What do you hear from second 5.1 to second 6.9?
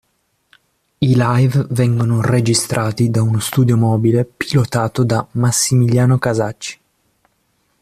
Massimiliano Casacci.